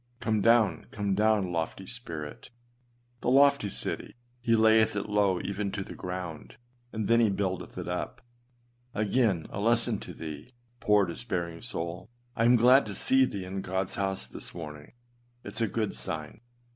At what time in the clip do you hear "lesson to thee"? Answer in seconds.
9.59-10.55